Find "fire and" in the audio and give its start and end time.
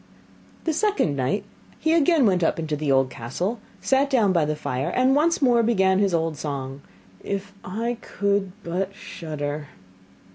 4.55-5.15